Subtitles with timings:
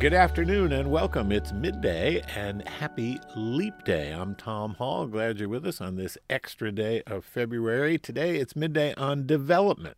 [0.00, 1.32] Good afternoon and welcome.
[1.32, 4.10] It's midday and happy leap day.
[4.10, 5.06] I'm Tom Hall.
[5.06, 7.96] Glad you're with us on this extra day of February.
[7.96, 9.96] Today it's midday on development.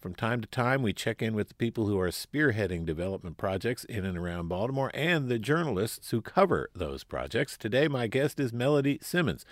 [0.00, 3.84] From time to time, we check in with the people who are spearheading development projects
[3.84, 7.56] in and around Baltimore and the journalists who cover those projects.
[7.56, 9.44] Today, my guest is Melody Simmons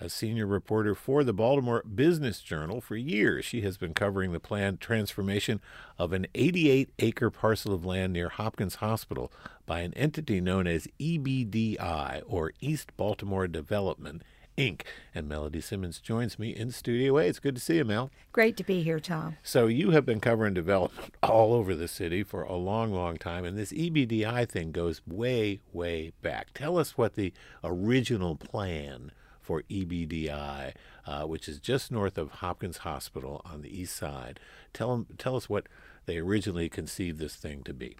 [0.00, 3.44] a senior reporter for the Baltimore Business Journal for years.
[3.44, 5.60] She has been covering the planned transformation
[5.98, 9.32] of an 88 acre parcel of land near Hopkins Hospital
[9.66, 14.22] by an entity known as EBDI, or East Baltimore Development.
[14.56, 14.80] Inc.
[15.14, 17.26] And Melody Simmons joins me in Studio A.
[17.26, 18.10] It's good to see you, Mel.
[18.32, 19.36] Great to be here, Tom.
[19.44, 23.44] So, you have been covering development all over the city for a long, long time,
[23.44, 26.48] and this EBDI thing goes way, way back.
[26.54, 29.12] Tell us what the original plan
[29.48, 30.74] for EBDI,
[31.06, 34.38] uh, which is just north of Hopkins Hospital on the east side.
[34.74, 35.66] Tell, tell us what
[36.04, 37.96] they originally conceived this thing to be.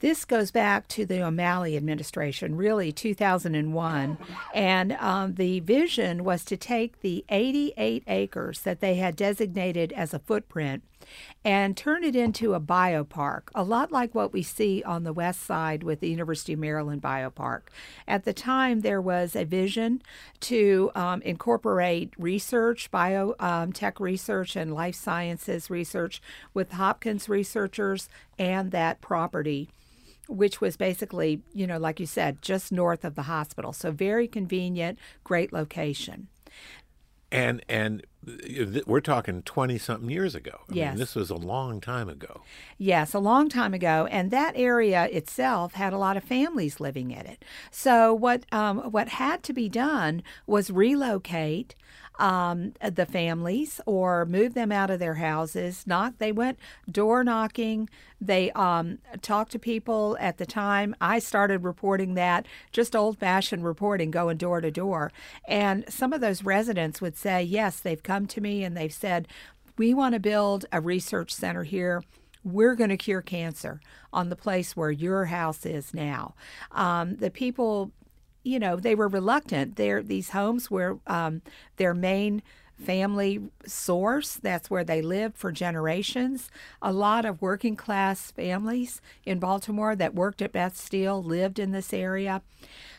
[0.00, 4.18] This goes back to the O'Malley administration, really 2001.
[4.52, 10.12] And um, the vision was to take the 88 acres that they had designated as
[10.12, 10.82] a footprint
[11.44, 15.42] and turn it into a biopark, a lot like what we see on the west
[15.42, 17.62] side with the University of Maryland Biopark.
[18.06, 20.02] At the time, there was a vision
[20.40, 26.20] to um, incorporate research, biotech um, research, and life sciences research
[26.52, 29.68] with Hopkins researchers and that property
[30.28, 33.72] which was basically, you know, like you said, just north of the hospital.
[33.72, 36.28] So very convenient, great location.
[37.32, 38.04] And and
[38.86, 40.60] we're talking 20 something years ago.
[40.70, 40.92] I yes.
[40.92, 42.42] Mean, this was a long time ago.
[42.76, 44.06] Yes, a long time ago.
[44.10, 47.44] And that area itself had a lot of families living in it.
[47.70, 51.74] So, what, um, what had to be done was relocate
[52.20, 55.86] um, the families or move them out of their houses.
[55.86, 56.14] Knock.
[56.18, 56.58] They went
[56.90, 57.88] door knocking.
[58.20, 60.94] They um, talked to people at the time.
[61.00, 65.10] I started reporting that, just old fashioned reporting, going door to door.
[65.48, 69.26] And some of those residents would say, yes, they've come to me and they've said,
[69.78, 72.02] we want to build a research center here
[72.42, 73.82] we're going to cure cancer
[74.14, 76.34] on the place where your house is now.
[76.72, 77.92] Um, the people
[78.42, 79.76] you know, they were reluctant.
[79.76, 81.42] They're, these homes were um,
[81.76, 82.42] their main
[82.80, 84.34] family source.
[84.36, 86.50] That's where they lived for generations.
[86.80, 91.72] A lot of working class families in Baltimore that worked at Beth Steel lived in
[91.72, 92.42] this area.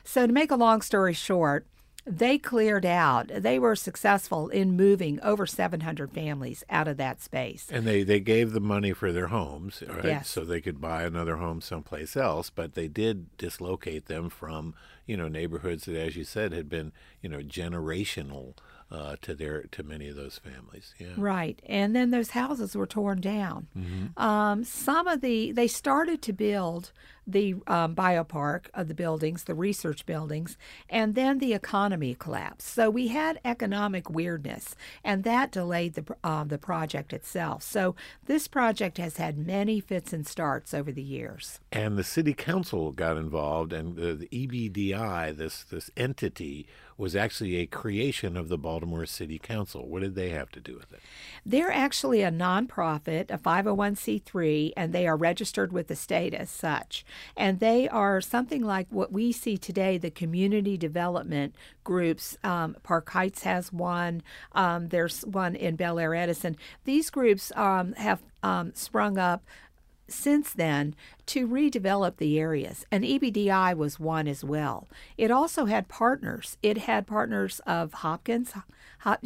[0.04, 1.66] So, to make a long story short,
[2.06, 3.28] they cleared out.
[3.28, 7.68] They were successful in moving over 700 families out of that space.
[7.72, 10.06] And they, they gave the money for their homes, right?
[10.06, 10.30] Yes.
[10.30, 14.74] So they could buy another home someplace else, but they did dislocate them from,
[15.06, 16.92] you know, neighborhoods that, as you said, had been,
[17.22, 18.56] you know, generational
[18.92, 20.94] uh, to their to many of those families.
[21.00, 21.14] Yeah.
[21.16, 23.68] Right, and then those houses were torn down.
[23.78, 24.22] Mm-hmm.
[24.22, 26.92] Um, some of the they started to build
[27.26, 30.58] the um, biopark of the buildings, the research buildings,
[30.90, 32.68] and then the economy collapsed.
[32.68, 37.64] So we had economic weirdness, and that delayed the uh, the project itself.
[37.64, 37.96] So
[38.26, 41.60] this project has had many fits and starts over the years.
[41.72, 46.68] And the city council got involved, and the, the EBDI, this this entity,
[47.02, 49.88] was actually a creation of the Baltimore City Council.
[49.88, 51.00] What did they have to do with it?
[51.44, 57.04] They're actually a nonprofit, a 501c3, and they are registered with the state as such.
[57.36, 62.38] And they are something like what we see today the community development groups.
[62.44, 64.24] Um, Park Heights has one,
[64.54, 66.58] um, there's one in Belair-Edison.
[66.86, 69.44] These groups um, have um, sprung up
[70.08, 70.96] since then
[71.26, 74.88] to redevelop the areas, and EBDI was one as well.
[75.18, 76.58] It also had partners.
[76.62, 78.54] It had partners of Hopkins,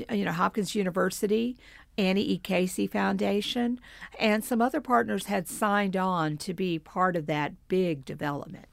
[0.09, 1.57] you know, Hopkins University,
[1.97, 2.37] Annie E.
[2.37, 3.79] Casey Foundation,
[4.19, 8.65] and some other partners had signed on to be part of that big development.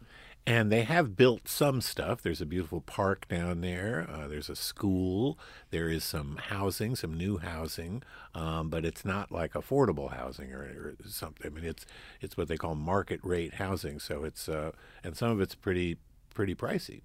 [0.44, 2.20] And they have built some stuff.
[2.20, 4.08] There's a beautiful park down there.
[4.10, 5.38] Uh, there's a school.
[5.70, 8.02] There is some housing, some new housing,
[8.34, 11.46] um, but it's not like affordable housing or, or, something.
[11.46, 11.86] I mean, it's
[12.20, 14.00] it's what they call market rate housing.
[14.00, 14.72] So it's uh,
[15.04, 15.98] and some of it's pretty
[16.34, 17.02] pretty pricey.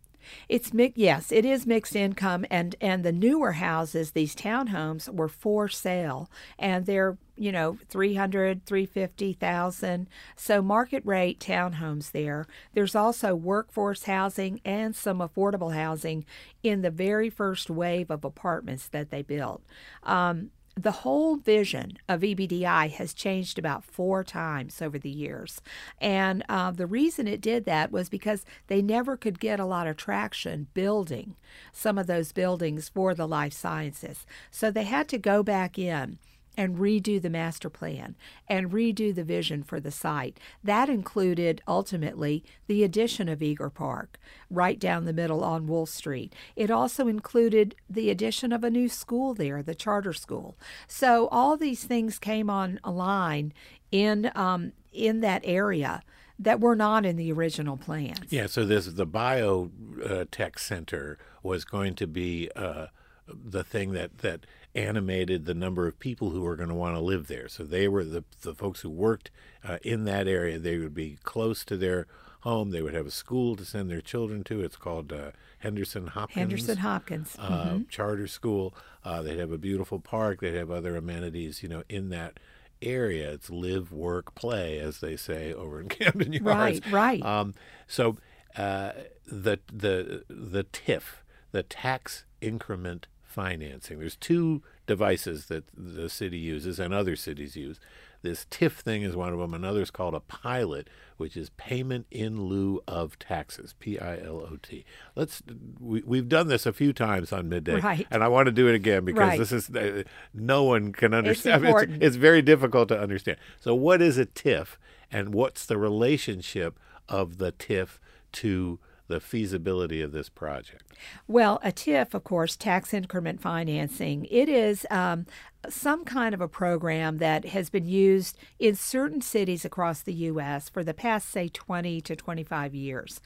[0.50, 5.30] It's mixed, yes, it is mixed income, and and the newer houses, these townhomes, were
[5.30, 12.48] for sale, and they're you know 300 350,000 so market rate townhomes there.
[12.74, 16.26] There's also workforce housing and some affordable housing
[16.64, 19.62] in the very first wave of apartments that they built.
[20.04, 25.60] Um, the whole vision of EBDI has changed about four times over the years.
[26.00, 29.88] And uh, the reason it did that was because they never could get a lot
[29.88, 31.36] of traction building
[31.72, 34.26] some of those buildings for the life sciences.
[34.52, 36.20] So they had to go back in
[36.58, 38.16] and redo the master plan
[38.48, 40.40] and redo the vision for the site.
[40.64, 44.20] That included ultimately the addition of Eager Park
[44.50, 46.34] right down the middle on Wolfe Street.
[46.56, 50.58] It also included the addition of a new school there, the charter school.
[50.88, 53.54] So all these things came on a line
[53.92, 56.02] in um, in that area
[56.40, 58.20] that were not in the original plans.
[58.30, 62.88] Yeah, so this the biotech uh, center was going to be uh,
[63.28, 64.46] the thing that that
[64.78, 67.50] animated the number of people who were going to want to live there.
[67.50, 69.32] So they were the the folks who worked
[69.68, 70.60] uh, in that area.
[70.60, 72.08] They would be close to their
[72.42, 72.70] home.
[72.70, 74.62] They would have a school to send their children to.
[74.62, 76.38] It's called uh, Henderson Hopkins.
[76.38, 77.82] Henderson Hopkins uh, mm-hmm.
[77.90, 78.74] charter school.
[79.04, 80.42] Uh, they'd have a beautiful park.
[80.42, 82.40] They'd have other amenities, you know, in that
[82.82, 83.32] area.
[83.32, 86.82] It's live, work, play, as they say over in Camden Yards.
[86.86, 87.26] Right, right.
[87.26, 87.56] Um,
[87.88, 88.18] so
[88.56, 88.92] uh,
[89.26, 93.08] the the the TIF, the tax increment
[93.38, 94.00] financing.
[94.00, 97.80] There's two devices that the city uses and other cities use.
[98.24, 99.54] This TIF thing is one of them.
[99.54, 104.40] Another is called a pilot, which is payment in lieu of taxes, P I L
[104.40, 104.86] O T.
[105.16, 105.44] Let's
[105.80, 108.08] we, we've done this a few times on midday, right.
[108.10, 109.38] and I want to do it again because right.
[109.38, 110.02] this is uh,
[110.34, 111.64] no one can understand.
[111.68, 113.38] It's, it's, it's very difficult to understand.
[113.60, 114.78] So, what is a TIF,
[115.12, 118.00] and what's the relationship of the TIF
[118.34, 120.84] to the feasibility of this project?
[121.28, 125.26] Well, a TIF, of course, tax increment financing, it is um,
[125.70, 130.70] some kind of a program that has been used in certain cities across the U.S.
[130.70, 133.22] for the past, say, 20 to 25 years.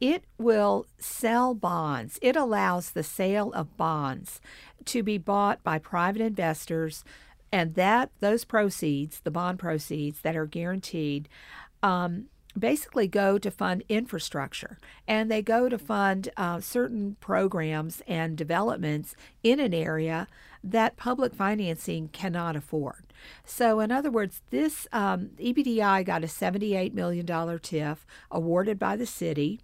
[0.00, 4.40] It will sell bonds, it allows the sale of bonds
[4.86, 7.04] to be bought by private investors.
[7.52, 11.28] And that those proceeds, the bond proceeds that are guaranteed,
[11.84, 12.26] um,
[12.58, 19.14] basically go to fund infrastructure and they go to fund uh, certain programs and developments
[19.42, 20.28] in an area
[20.62, 23.12] that public financing cannot afford.
[23.44, 27.98] So, in other words, this um, EBDI got a $78 million TIF
[28.30, 29.60] awarded by the city.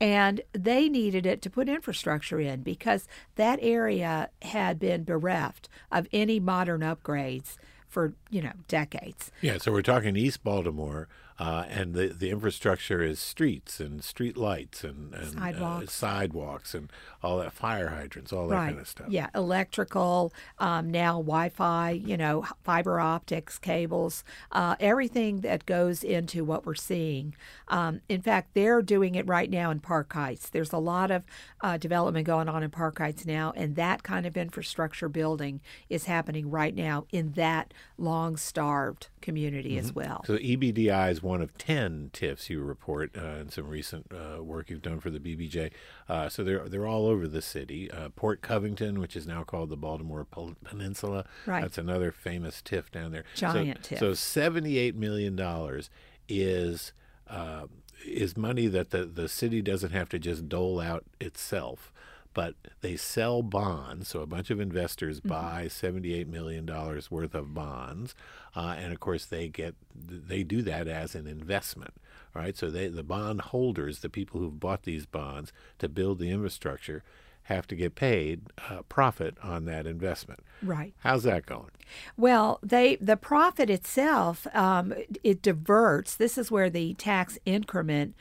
[0.00, 6.08] And they needed it to put infrastructure in because that area had been bereft of
[6.12, 7.56] any modern upgrades
[7.92, 9.30] for you know decades.
[9.42, 11.08] Yeah, so we're talking East Baltimore,
[11.42, 15.82] uh, and the the infrastructure is streets and street lights and, and sidewalks.
[15.82, 18.68] Uh, sidewalks and all that fire hydrants, all that right.
[18.68, 19.08] kind of stuff.
[19.08, 24.22] Yeah, electrical, um, now Wi-Fi, you know, fiber optics, cables,
[24.52, 27.34] uh, everything that goes into what we're seeing.
[27.66, 30.48] Um, in fact, they're doing it right now in Park Heights.
[30.48, 31.24] There's a lot of
[31.60, 36.04] uh, development going on in Park Heights now, and that kind of infrastructure building is
[36.04, 39.86] happening right now in that long-starved community mm-hmm.
[39.86, 40.22] as well.
[40.26, 44.68] So EBDI is one of 10 TIFs you report uh, in some recent uh, work
[44.68, 45.70] you've done for the BBJ.
[46.08, 47.90] Uh, so they're they're all over the city.
[47.90, 50.26] Uh, Port Covington, which is now called the Baltimore
[50.64, 51.62] Peninsula, right.
[51.62, 53.24] that's another famous TIF down there.
[53.34, 53.98] Giant so, TIF.
[54.00, 55.88] So 78 million dollars
[56.28, 56.92] is
[57.28, 57.66] uh,
[58.04, 61.92] is money that the the city doesn't have to just dole out itself
[62.34, 64.08] but they sell bonds.
[64.08, 65.28] So a bunch of investors mm-hmm.
[65.28, 66.66] buy $78 million
[67.10, 68.14] worth of bonds.
[68.54, 71.94] Uh, and of course, they get they do that as an investment.
[72.34, 76.30] Right, so they, the bond holders, the people who've bought these bonds to build the
[76.30, 77.04] infrastructure,
[77.44, 80.40] have to get paid uh, profit on that investment.
[80.62, 80.94] Right.
[81.00, 81.70] How's that going?
[82.16, 86.16] Well, they the profit itself um, it diverts.
[86.16, 88.14] This is where the tax increment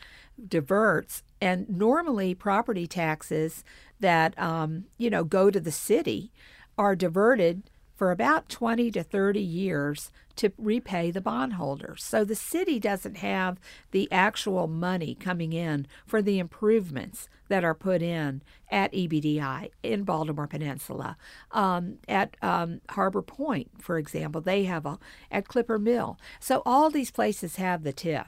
[0.47, 3.64] diverts, and normally property taxes
[4.02, 6.31] that um, you know go to the city
[6.78, 7.64] are diverted
[7.96, 12.04] for about 20 to 30 years to repay the bondholders.
[12.04, 13.59] So the city doesn't have
[13.92, 20.04] the actual money coming in for the improvements that are put in at EBDI in
[20.04, 21.18] Baltimore Peninsula.
[21.52, 24.97] Um, at um, Harbor Point, for example, they have a
[25.30, 26.18] at Clipper Mill.
[26.40, 28.28] So all these places have the TIF.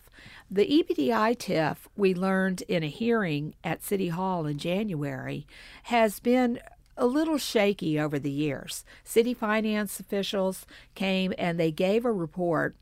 [0.52, 5.48] The EBDI TIF, we learned in a hearing at City Hall in January,
[5.84, 6.60] has been
[6.98, 8.86] a little shaky over the years.
[9.04, 12.76] City finance officials came and they gave a report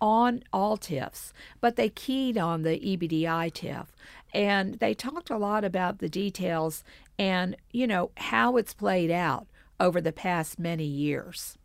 [0.00, 3.86] on all TIFs, but they keyed on the EBDI TIF.
[4.34, 6.82] And they talked a lot about the details
[7.18, 9.46] and, you know, how it's played out
[9.78, 11.56] over the past many years.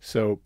[0.00, 0.40] So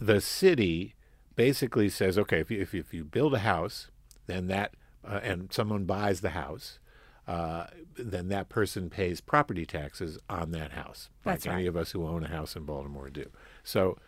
[0.00, 0.94] the city
[1.36, 3.88] basically says, okay, if you, if you, build a house,
[4.26, 4.74] then that,
[5.06, 6.80] uh, and someone buys the house,
[7.28, 7.66] uh,
[7.96, 11.10] then that person pays property taxes on that house.
[11.22, 11.58] That's like right.
[11.60, 13.30] any of us who own a house in Baltimore do.
[13.62, 13.98] So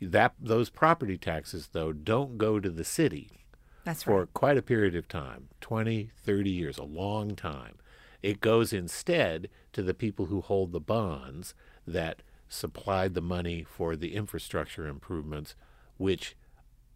[0.00, 3.44] that those property taxes though don't go to the city
[3.84, 4.34] That's for right.
[4.34, 7.76] quite a period of time 20 30 years a long time
[8.22, 11.54] it goes instead to the people who hold the bonds
[11.86, 15.54] that supplied the money for the infrastructure improvements,
[15.96, 16.36] which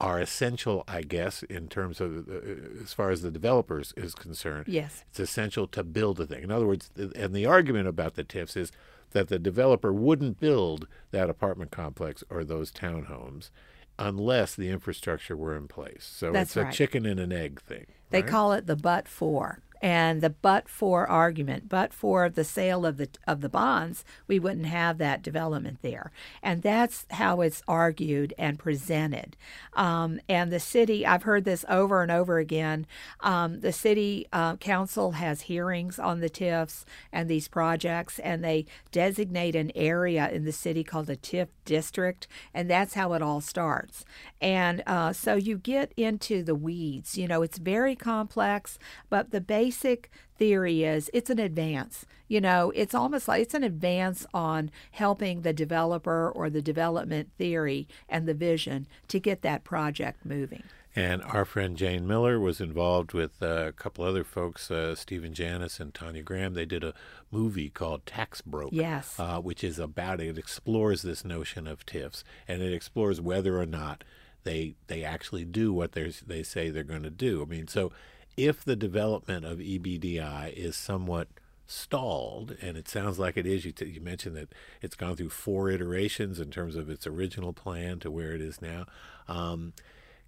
[0.00, 4.69] are essential, I guess, in terms of uh, as far as the developers is concerned.
[4.69, 5.05] Yes.
[5.11, 6.43] It's essential to build a thing.
[6.43, 8.73] In other words, and the argument about the TIFs is
[9.12, 13.50] that the developer wouldn't build that apartment complex or those townhomes
[13.99, 16.11] unless the infrastructure were in place.
[16.15, 16.75] So That's it's a right.
[16.75, 17.87] chicken and an egg thing.
[18.11, 18.31] They right?
[18.31, 19.61] call it the but for.
[19.83, 24.38] And the but for argument, but for the sale of the of the bonds, we
[24.38, 26.11] wouldn't have that development there,
[26.42, 29.37] and that's how it's argued and presented.
[29.75, 32.87] Um, and the city, I've heard this over and over again.
[33.21, 38.66] Um, the city uh, council has hearings on the TIFs and these projects, and they
[38.90, 43.40] designate an area in the city called a TIF district, and that's how it all
[43.40, 44.04] starts.
[44.40, 47.16] And uh, so you get into the weeds.
[47.18, 48.78] You know, it's very complex,
[49.11, 49.40] but the
[49.76, 52.06] basic theory is it's an advance.
[52.28, 57.30] You know, it's almost like it's an advance on helping the developer or the development
[57.38, 60.64] theory and the vision to get that project moving.
[60.99, 65.35] And our friend Jane Miller was involved with uh, a couple other folks, uh, Stephen
[65.35, 66.54] Janis and Tanya Graham.
[66.54, 66.95] They did a
[67.30, 69.14] movie called Tax Broke, Yes.
[69.21, 73.66] uh, which is about it explores this notion of TIFs, and it explores whether or
[73.66, 74.04] not
[74.45, 77.42] they they actually do what they they say they're going to do.
[77.42, 77.92] I mean, so
[78.37, 81.28] if the development of EBDI is somewhat
[81.66, 83.64] stalled, and it sounds like it is.
[83.64, 87.52] You, t- you mentioned that it's gone through four iterations in terms of its original
[87.52, 88.87] plan to where it is now.
[89.28, 89.73] Um,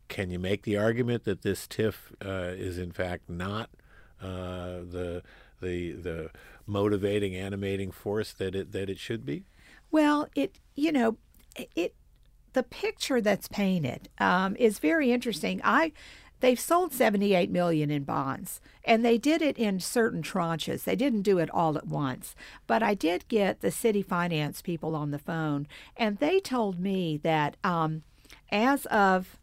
[0.08, 3.70] can you make the argument that this TIF uh, is in fact not
[4.20, 5.22] uh, the
[5.60, 6.30] the the
[6.66, 9.44] motivating, animating force that it that it should be?
[9.90, 11.18] Well, it you know,
[11.76, 11.94] it
[12.54, 15.60] the picture that's painted um, is very interesting.
[15.62, 15.92] I
[16.40, 20.84] they've sold 78 million in bonds and they did it in certain tranches.
[20.84, 22.34] They didn't do it all at once.
[22.66, 25.66] But i did get the city finance people on the phone
[25.96, 28.02] and they told me that um,
[28.50, 29.38] as of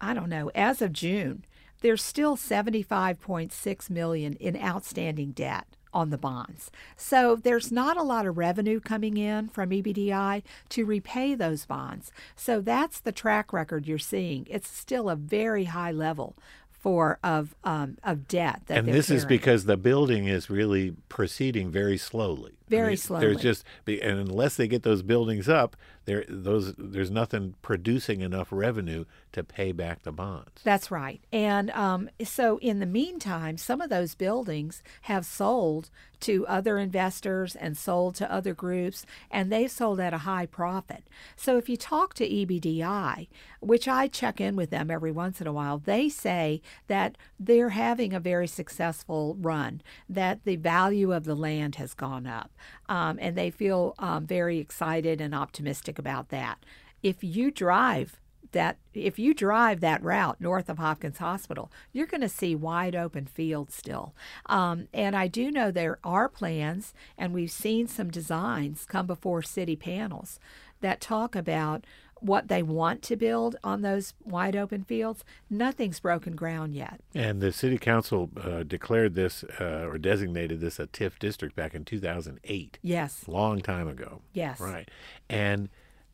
[0.00, 1.44] i don't know as of june
[1.80, 6.70] there's still 75.6 million in outstanding debt on the bonds.
[6.96, 12.12] So there's not a lot of revenue coming in from EBDI to repay those bonds.
[12.36, 14.46] So that's the track record you're seeing.
[14.48, 16.36] It's still a very high level
[16.70, 21.72] for of um, of debt that and this is because the building is really proceeding
[21.72, 22.52] very slowly.
[22.68, 23.34] Very There's slowly.
[23.34, 25.76] just and unless they get those buildings up,
[26.08, 30.62] there those there's nothing producing enough revenue to pay back the bonds.
[30.64, 31.20] That's right.
[31.30, 37.54] And um, so, in the meantime, some of those buildings have sold to other investors
[37.54, 41.04] and sold to other groups, and they've sold at a high profit.
[41.36, 43.28] So, if you talk to EBDI,
[43.60, 47.70] which I check in with them every once in a while, they say that they're
[47.70, 52.50] having a very successful run, that the value of the land has gone up,
[52.88, 56.64] um, and they feel um, very excited and optimistic about that.
[57.02, 58.20] If you drive
[58.52, 62.96] that if you drive that route north of Hopkins Hospital, you're going to see wide
[62.96, 64.14] open fields still.
[64.46, 69.42] Um, and I do know there are plans, and we've seen some designs come before
[69.42, 70.40] city panels
[70.80, 71.84] that talk about
[72.20, 75.24] what they want to build on those wide open fields.
[75.48, 77.00] Nothing's broken ground yet.
[77.14, 81.74] And the city council uh, declared this uh, or designated this a TIF district back
[81.74, 82.78] in 2008.
[82.82, 84.22] Yes, long time ago.
[84.32, 84.60] Yes.
[84.60, 84.90] Right.
[85.28, 85.68] And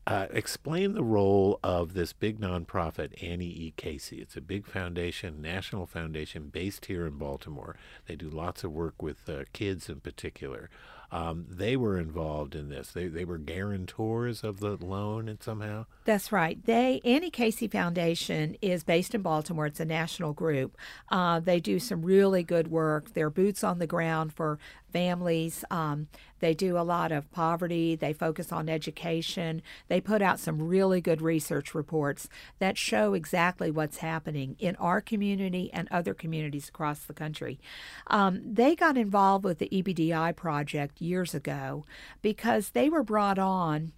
[0.06, 3.74] uh, explain the role of this big nonprofit, Annie E.
[3.76, 4.20] Casey.
[4.20, 7.76] It's a big foundation, national foundation based here in Baltimore.
[8.06, 10.68] They do lots of work with uh, kids in particular.
[11.14, 12.90] Um, they were involved in this.
[12.90, 15.86] They, they were guarantors of the loan and somehow.
[16.04, 16.58] That's right.
[16.64, 19.66] They Annie Casey Foundation is based in Baltimore.
[19.66, 20.76] It's a national group.
[21.10, 23.14] Uh, they do some really good work.
[23.14, 24.58] They're boots on the ground for
[24.94, 25.64] families.
[25.72, 26.06] Um,
[26.38, 27.96] they do a lot of poverty.
[27.96, 29.60] They focus on education.
[29.88, 32.28] They put out some really good research reports
[32.60, 37.58] that show exactly what's happening in our community and other communities across the country.
[38.06, 41.84] Um, they got involved with the EBDI project years ago
[42.22, 43.92] because they were brought on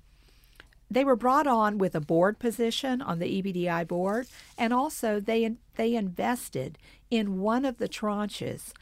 [0.88, 5.56] they were brought on with a board position on the EBDI board, and also they
[5.74, 6.78] they invested
[7.10, 8.72] in one of the tranches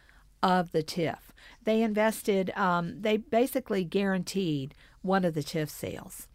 [0.42, 1.33] of the TIF.
[1.64, 2.50] They invested.
[2.56, 6.28] Um, they basically guaranteed one of the TIF sales.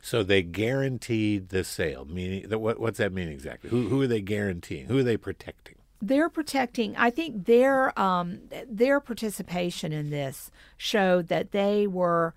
[0.00, 2.04] So they guaranteed the sale.
[2.04, 3.70] Meaning, that, what, what's that mean exactly?
[3.70, 4.86] Who, who are they guaranteeing?
[4.86, 5.74] Who are they protecting?
[6.00, 6.94] They're protecting.
[6.96, 12.34] I think their um, their participation in this showed that they were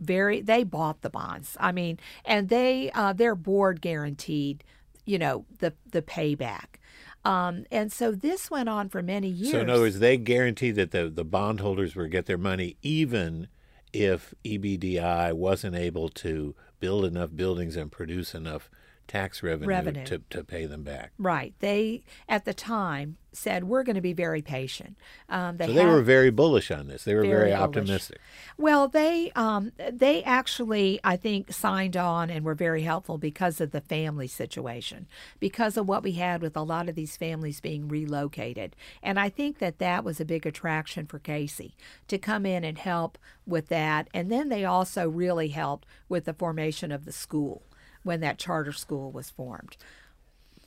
[0.00, 0.40] very.
[0.40, 1.56] They bought the bonds.
[1.60, 4.64] I mean, and they uh, their board guaranteed,
[5.04, 6.79] you know, the the payback.
[7.24, 9.52] Um, and so this went on for many years.
[9.52, 13.48] So in other words, they guaranteed that the, the bondholders would get their money even
[13.92, 18.70] if EBDI wasn't able to build enough buildings and produce enough
[19.10, 20.04] tax revenue, Revenue.
[20.04, 21.10] To, to pay them back.
[21.18, 21.52] Right.
[21.58, 24.96] They at the time said we're going to be very patient.
[25.28, 27.02] Um, they So they had- were very bullish on this.
[27.04, 28.18] They were very, Very optimistic.
[28.56, 33.72] Well, they um, they actually, I think, signed on and were very helpful because of
[33.72, 35.08] the family situation,
[35.40, 39.28] because of what we had with a lot of these families being relocated, and I
[39.28, 41.74] think that that was a big attraction for Casey
[42.08, 46.34] to come in and help with that, and then they also really helped with the
[46.34, 47.62] formation of the school
[48.02, 49.76] when that charter school was formed.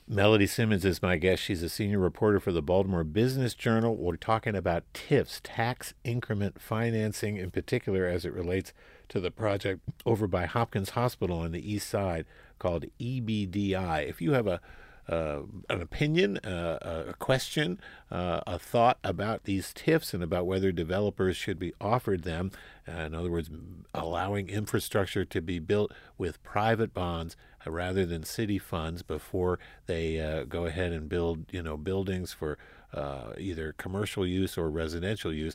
[0.06, 1.42] Melody Simmons is my guest.
[1.42, 3.96] She's a senior reporter for the Baltimore Business Journal.
[3.96, 8.74] We're talking about TIFs, tax increment financing, in particular as it relates
[9.08, 12.26] to the project over by Hopkins Hospital on the east side
[12.58, 14.06] called EBDI.
[14.06, 14.60] If you have a
[15.08, 17.78] uh, an opinion, uh, a question,
[18.10, 22.50] uh, a thought about these TIFs and about whether developers should be offered them.
[22.86, 23.50] In other words,
[23.94, 30.44] allowing infrastructure to be built with private bonds rather than city funds before they uh,
[30.44, 32.58] go ahead and build, you know, buildings for
[32.92, 35.54] uh, either commercial use or residential use.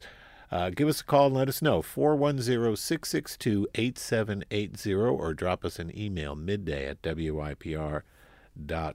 [0.51, 5.77] Uh, give us a call and let us know 410 662 8780 or drop us
[5.77, 8.01] an email midday at WYPR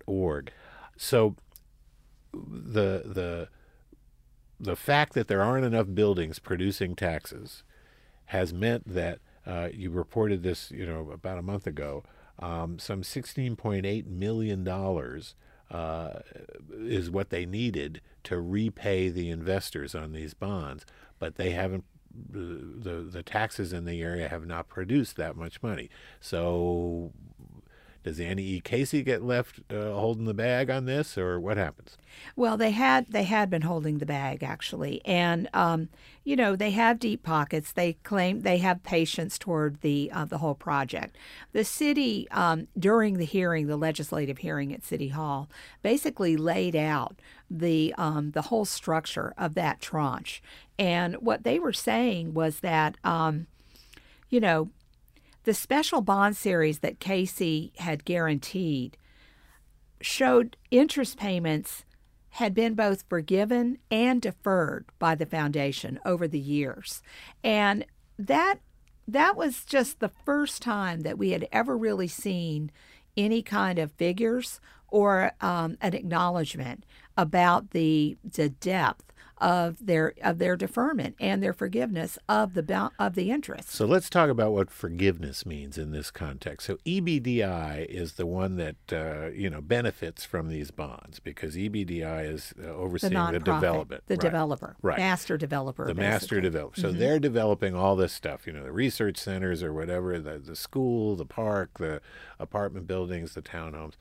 [0.06, 0.52] org.
[0.96, 1.36] So
[2.32, 3.48] the the
[4.60, 7.62] the fact that there aren't enough buildings producing taxes
[8.26, 12.02] has meant that uh, you reported this, you know, about a month ago.
[12.38, 15.34] Um, some 16.8 million dollars
[15.70, 16.20] uh,
[16.72, 20.84] is what they needed to repay the investors on these bonds,
[21.18, 21.84] but they haven't.
[22.30, 25.90] The, the the taxes in the area have not produced that much money.
[26.20, 27.12] So
[28.04, 28.60] does Annie E.
[28.60, 31.96] Casey get left uh, holding the bag on this, or what happens?
[32.36, 35.88] Well, they had they had been holding the bag actually, and um,
[36.22, 37.72] you know they have deep pockets.
[37.72, 41.16] They claim they have patience toward the uh, the whole project.
[41.52, 45.48] The city um, during the hearing, the legislative hearing at City Hall,
[45.82, 47.18] basically laid out
[47.50, 50.42] the um, the whole structure of that tranche,
[50.78, 53.46] and what they were saying was that um,
[54.28, 54.68] you know
[55.44, 58.96] the special bond series that Casey had guaranteed
[60.00, 61.84] showed interest payments
[62.30, 67.02] had been both forgiven and deferred by the foundation over the years.
[67.42, 67.84] And
[68.18, 68.56] that
[69.06, 72.70] that was just the first time that we had ever really seen
[73.16, 76.84] any kind of figures or um, an acknowledgement
[77.16, 79.12] about the the depth
[79.44, 83.68] of their of their deferment and their forgiveness of the of the interest.
[83.68, 86.66] So let's talk about what forgiveness means in this context.
[86.66, 92.26] So EBDI is the one that uh, you know benefits from these bonds because EBDI
[92.26, 94.20] is uh, the overseeing the, nonprofit, development, the Right.
[94.22, 94.98] developer, Right.
[94.98, 96.36] master developer, the master basically.
[96.38, 96.42] Mm-hmm.
[96.44, 96.80] developer.
[96.80, 100.56] So they're developing all this stuff, you know, the research centers or whatever, the, the
[100.56, 102.00] school, the park, the
[102.40, 103.94] apartment buildings, the townhomes.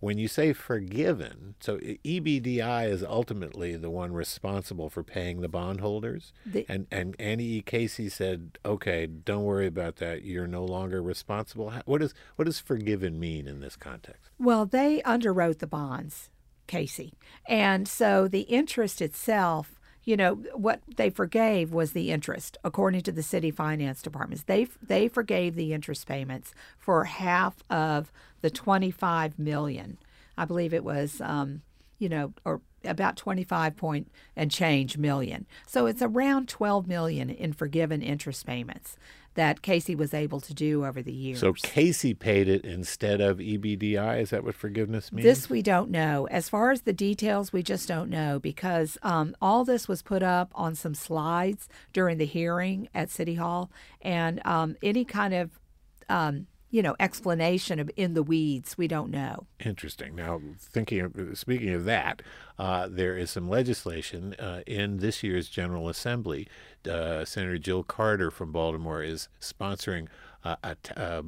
[0.00, 6.32] When you say forgiven, so EBDI is ultimately the one responsible for paying the bondholders.
[6.46, 7.62] The- and and Annie E.
[7.62, 10.24] Casey said, "Okay, don't worry about that.
[10.24, 14.30] You're no longer responsible." What does what does forgiven mean in this context?
[14.38, 16.30] Well, they underwrote the bonds,
[16.66, 17.12] Casey.
[17.46, 23.12] And so the interest itself, you know, what they forgave was the interest, according to
[23.12, 24.44] the city finance departments.
[24.44, 29.98] They they forgave the interest payments for half of the 25 million.
[30.38, 31.62] I believe it was um,
[32.00, 35.46] you know, or about 25 point and change million.
[35.66, 38.96] So it's around 12 million in forgiven interest payments
[39.34, 41.40] that Casey was able to do over the years.
[41.40, 44.20] So Casey paid it instead of EBDI.
[44.20, 45.24] Is that what forgiveness means?
[45.24, 46.26] This we don't know.
[46.30, 50.22] As far as the details, we just don't know because um, all this was put
[50.22, 53.70] up on some slides during the hearing at City Hall,
[54.02, 55.60] and um, any kind of
[56.08, 59.46] um, you know explanation of in the weeds, we don't know.
[59.64, 60.14] Interesting.
[60.14, 62.22] Now, thinking of, speaking of that,
[62.58, 66.46] uh, there is some legislation uh, in this year's General Assembly.
[66.88, 70.06] Uh, Senator Jill Carter from Baltimore is sponsoring
[70.44, 71.22] uh, a, t- uh,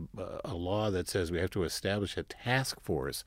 [0.44, 3.24] a law that says we have to establish a task force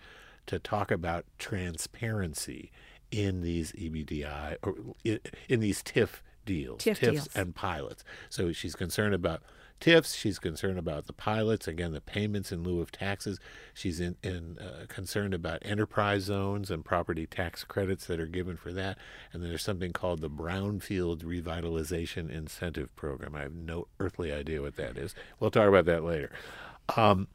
[0.47, 2.71] to talk about transparency
[3.12, 4.75] in these EBDI or
[5.06, 7.36] i- in these TIF deals, TIF TIFs deals.
[7.36, 8.04] and pilots.
[8.30, 9.43] So she's concerned about
[9.79, 10.15] TIFs.
[10.15, 11.67] She's concerned about the pilots.
[11.67, 13.39] Again, the payments in lieu of taxes.
[13.73, 18.57] She's in, in uh, concerned about enterprise zones and property tax credits that are given
[18.57, 18.97] for that.
[19.31, 23.35] And then there's something called the Brownfield Revitalization Incentive Program.
[23.35, 25.13] I have no earthly idea what that is.
[25.39, 26.31] We'll talk about that later.
[26.95, 27.27] Um,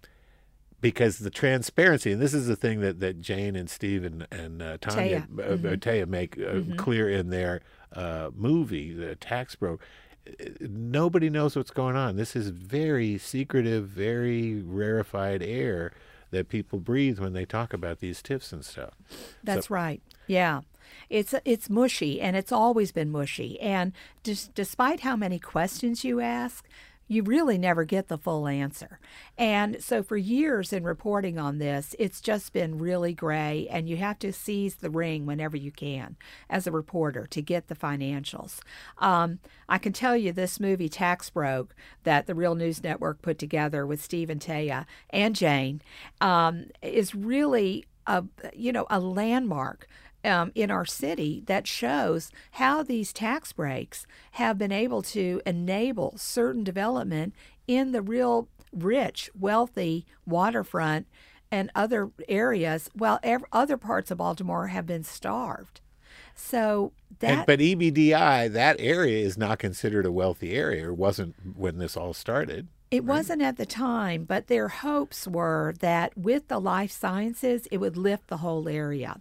[0.80, 4.62] because the transparency, and this is the thing that, that Jane and Steve and, and
[4.62, 5.38] uh, Tanya, Taya.
[5.38, 7.60] uh, uh, Taya make uh, clear in their
[7.92, 9.82] uh, movie, the tax broke.
[10.60, 12.16] Nobody knows what's going on.
[12.16, 15.92] This is very secretive, very rarefied air
[16.30, 18.94] that people breathe when they talk about these TIFs and stuff.
[19.42, 20.00] That's so, right.
[20.26, 20.60] Yeah.
[21.08, 23.60] It's it's mushy and it's always been mushy.
[23.60, 26.68] And just, despite how many questions you ask,
[27.10, 29.00] you really never get the full answer.
[29.36, 33.96] And so, for years in reporting on this, it's just been really gray, and you
[33.96, 36.16] have to seize the ring whenever you can
[36.48, 38.60] as a reporter to get the financials.
[38.98, 43.40] Um, I can tell you this movie, Tax Broke, that the Real News Network put
[43.40, 45.82] together with Steve and Taya and Jane,
[46.20, 49.88] um, is really a you know a landmark
[50.24, 56.14] um, in our city that shows how these tax breaks have been able to enable
[56.16, 57.34] certain development
[57.66, 61.06] in the real rich, wealthy waterfront
[61.50, 65.80] and other areas, while ev- other parts of Baltimore have been starved.
[66.34, 71.34] So that, and, but EBDI, that area is not considered a wealthy area, or wasn't
[71.56, 72.68] when this all started.
[72.90, 73.16] It right.
[73.16, 77.96] wasn't at the time, but their hopes were that with the life sciences, it would
[77.96, 79.20] lift the whole area.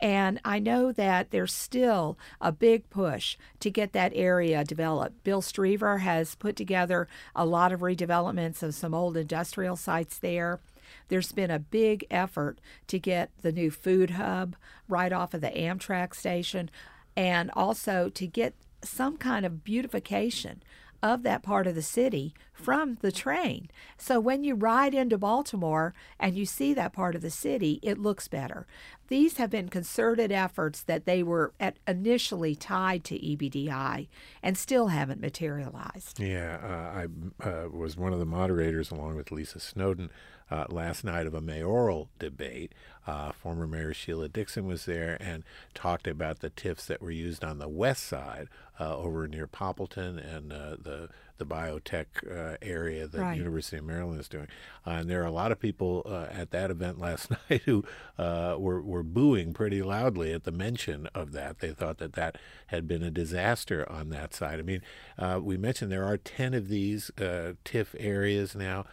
[0.00, 5.22] And I know that there's still a big push to get that area developed.
[5.22, 10.60] Bill Struever has put together a lot of redevelopments of some old industrial sites there.
[11.08, 14.56] There's been a big effort to get the new food hub
[14.88, 16.70] right off of the Amtrak station
[17.16, 20.62] and also to get some kind of beautification
[21.02, 23.68] of that part of the city from the train.
[23.96, 27.98] So when you ride into Baltimore and you see that part of the city, it
[27.98, 28.66] looks better.
[29.08, 31.52] These have been concerted efforts that they were
[31.88, 34.06] initially tied to EBDI
[34.42, 36.20] and still haven't materialized.
[36.20, 40.10] Yeah, uh, I uh, was one of the moderators along with Lisa Snowden
[40.50, 42.72] uh, last night of a mayoral debate.
[43.06, 45.44] Uh, former Mayor Sheila Dixon was there and
[45.74, 50.18] talked about the TIFs that were used on the west side uh, over near Poppleton
[50.18, 51.08] and uh, the
[51.40, 53.36] the biotech uh, area that right.
[53.36, 54.46] University of Maryland is doing.
[54.86, 57.84] Uh, and there are a lot of people uh, at that event last night who
[58.18, 61.58] uh, were, were booing pretty loudly at the mention of that.
[61.58, 62.36] They thought that that
[62.68, 64.60] had been a disaster on that side.
[64.60, 64.82] I mean,
[65.18, 68.84] uh, we mentioned there are 10 of these TIF areas now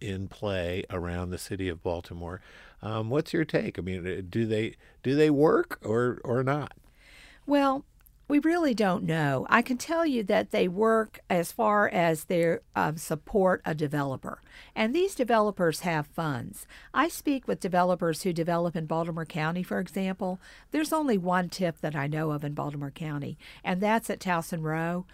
[0.00, 2.40] in play around the city of Baltimore.
[2.82, 3.78] Um, what's your take?
[3.78, 4.74] I mean, do they
[5.04, 6.72] do they work or or not?
[7.46, 7.84] Well,
[8.32, 9.46] we really don't know.
[9.50, 14.40] I can tell you that they work as far as they um, support a developer.
[14.74, 16.66] And these developers have funds.
[16.94, 20.40] I speak with developers who develop in Baltimore County, for example.
[20.70, 24.62] There's only one TIF that I know of in Baltimore County, and that's at Towson
[24.62, 25.04] Row.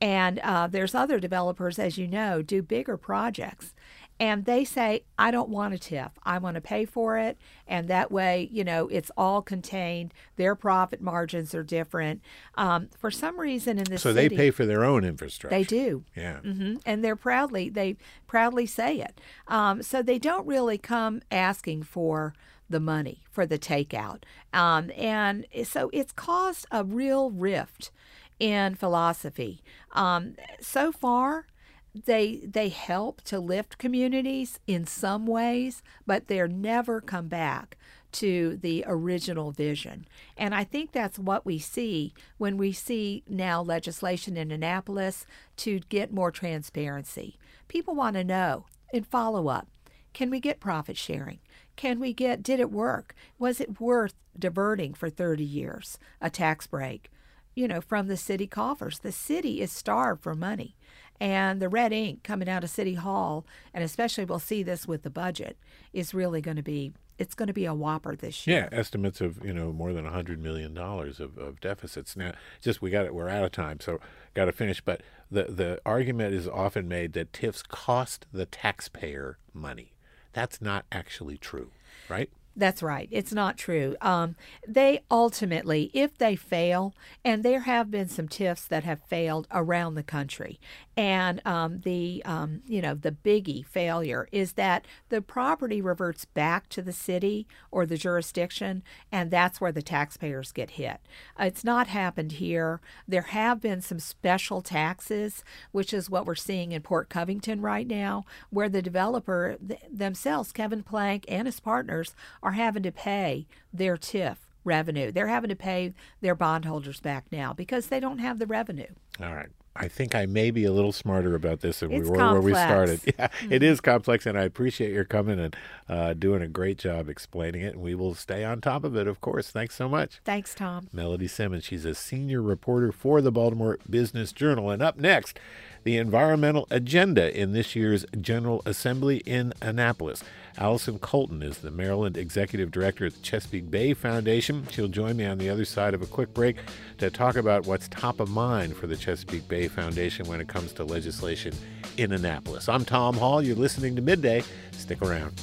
[0.00, 3.74] And uh, there's other developers, as you know, do bigger projects
[4.20, 7.38] and they say i don't want a TIF i want to pay for it.
[7.66, 10.14] And that way you know it's all contained.
[10.36, 12.22] Their profit margins are different.
[12.54, 15.56] Um, for some reason in this so city, they pay for their own infrastructure.
[15.56, 16.04] They do.
[16.16, 16.40] Yeah.
[16.42, 16.76] Mm-hmm.
[16.86, 19.20] and they're proudly they proudly say it.
[19.46, 22.34] Um, so they don't really come asking for
[22.70, 24.22] the money for the takeout.
[24.52, 27.90] Um, and so it's caused a real rift
[28.38, 29.62] in philosophy.
[29.92, 31.46] Um, so far
[31.94, 37.76] they they help to lift communities in some ways, but they're never come back
[38.10, 40.06] to the original vision.
[40.36, 45.26] And I think that's what we see when we see now legislation in Annapolis
[45.58, 47.38] to get more transparency.
[47.68, 49.68] People want to know in follow up
[50.12, 51.38] can we get profit sharing?
[51.76, 53.14] Can we get, did it work?
[53.38, 57.10] Was it worth diverting for 30 years a tax break?
[57.54, 58.98] You know, from the city coffers.
[58.98, 60.76] The city is starved for money.
[61.20, 65.02] And the red ink coming out of City Hall, and especially we'll see this with
[65.02, 65.56] the budget,
[65.92, 68.68] is really going to be it's going to be a whopper this year.
[68.72, 72.16] Yeah, estimates of you know more than hundred million dollars of, of deficits.
[72.16, 73.14] Now, just we got it.
[73.14, 74.00] We're out of time, so
[74.34, 74.80] got to finish.
[74.80, 79.92] But the the argument is often made that TIFs cost the taxpayer money.
[80.32, 81.72] That's not actually true,
[82.08, 82.30] right?
[82.58, 83.08] That's right.
[83.12, 83.94] It's not true.
[84.00, 84.34] Um,
[84.66, 86.92] they ultimately, if they fail,
[87.24, 90.58] and there have been some TIFs that have failed around the country,
[90.96, 96.68] and um, the um, you know the biggie failure is that the property reverts back
[96.70, 100.98] to the city or the jurisdiction, and that's where the taxpayers get hit.
[101.38, 102.80] It's not happened here.
[103.06, 107.86] There have been some special taxes, which is what we're seeing in Port Covington right
[107.86, 113.46] now, where the developer th- themselves, Kevin Plank and his partners, are having to pay
[113.72, 115.10] their TIF revenue.
[115.10, 118.88] They're having to pay their bondholders back now because they don't have the revenue.
[119.20, 119.48] All right.
[119.80, 122.40] I think I may be a little smarter about this than It's we were where
[122.40, 123.00] we started.
[123.18, 125.56] Yeah, it is complex, and I appreciate your coming and
[125.88, 127.74] uh, doing a great job explaining it.
[127.74, 129.50] And we will stay on top of it, of course.
[129.50, 130.20] Thanks so much.
[130.24, 130.88] Thanks, Tom.
[130.92, 131.64] Melody Simmons.
[131.64, 134.70] She's a senior reporter for the Baltimore Business Journal.
[134.70, 135.38] And up next,
[135.84, 140.24] the environmental agenda in this year's General Assembly in Annapolis.
[140.58, 144.66] Allison Colden is the Maryland Executive Director at the Chesapeake Bay Foundation.
[144.70, 146.56] She'll join me on the other side of a quick break
[146.98, 150.72] to talk about what's top of mind for the Chesapeake Bay Foundation when it comes
[150.72, 151.54] to legislation
[151.96, 152.68] in Annapolis.
[152.68, 153.40] I'm Tom Hall.
[153.40, 154.42] You're listening to Midday.
[154.72, 155.40] Stick around.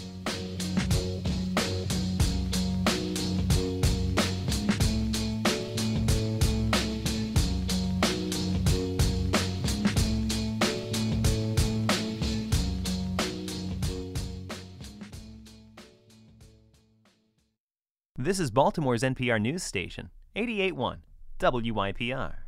[18.25, 21.03] This is Baltimore's NPR news station, 881
[21.38, 22.44] WYPR.